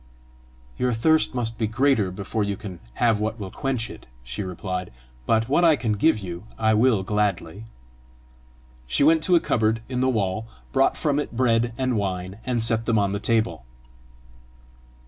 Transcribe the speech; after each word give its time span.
"Your 0.79 0.93
thirst 0.93 1.35
must 1.35 1.59
be 1.59 1.67
greater 1.67 2.09
before 2.09 2.43
you 2.43 2.57
can 2.57 2.79
have 2.95 3.19
what 3.19 3.37
will 3.39 3.51
quench 3.51 3.87
it," 3.87 4.07
she 4.23 4.41
replied; 4.41 4.91
"but 5.27 5.47
what 5.47 5.63
I 5.63 5.75
can 5.75 5.91
give 5.91 6.17
you, 6.17 6.45
I 6.57 6.73
will 6.73 7.03
gladly." 7.03 7.65
She 8.87 9.03
went 9.03 9.21
to 9.25 9.35
a 9.35 9.39
cupboard 9.39 9.83
in 9.89 9.99
the 10.01 10.09
wall, 10.09 10.47
brought 10.73 10.97
from 10.97 11.19
it 11.19 11.37
bread 11.37 11.73
and 11.77 11.97
wine, 11.97 12.39
and 12.47 12.63
set 12.63 12.85
them 12.87 12.97
on 12.97 13.11
the 13.11 13.19
table. 13.19 13.63